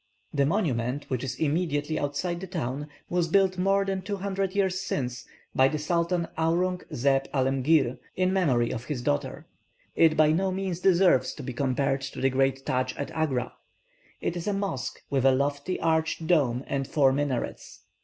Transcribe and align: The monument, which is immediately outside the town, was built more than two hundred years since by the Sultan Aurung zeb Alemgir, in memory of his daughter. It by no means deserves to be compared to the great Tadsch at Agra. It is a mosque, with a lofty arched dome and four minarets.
The 0.33 0.47
monument, 0.47 1.05
which 1.11 1.23
is 1.23 1.35
immediately 1.35 1.99
outside 1.99 2.39
the 2.39 2.47
town, 2.47 2.87
was 3.07 3.27
built 3.27 3.59
more 3.59 3.85
than 3.85 4.01
two 4.01 4.15
hundred 4.17 4.55
years 4.55 4.81
since 4.81 5.27
by 5.53 5.67
the 5.67 5.77
Sultan 5.77 6.27
Aurung 6.39 6.81
zeb 6.91 7.25
Alemgir, 7.35 7.99
in 8.15 8.33
memory 8.33 8.71
of 8.73 8.85
his 8.85 9.03
daughter. 9.03 9.45
It 9.95 10.17
by 10.17 10.31
no 10.31 10.51
means 10.51 10.79
deserves 10.79 11.33
to 11.35 11.43
be 11.43 11.53
compared 11.53 12.01
to 12.01 12.19
the 12.19 12.31
great 12.31 12.65
Tadsch 12.65 12.95
at 12.97 13.11
Agra. 13.11 13.53
It 14.21 14.35
is 14.35 14.47
a 14.47 14.53
mosque, 14.53 15.03
with 15.11 15.23
a 15.23 15.31
lofty 15.31 15.79
arched 15.79 16.25
dome 16.25 16.63
and 16.65 16.87
four 16.87 17.11
minarets. 17.13 17.81